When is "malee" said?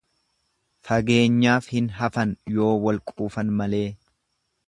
3.63-3.87